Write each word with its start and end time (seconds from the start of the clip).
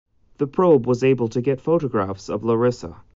The 0.39 0.47
probe 0.47 0.87
was 0.87 1.03
able 1.03 1.27
to 1.27 1.43
get 1.43 1.61
photographs 1.61 2.27
of 2.27 2.43
Larissa. 2.43 3.01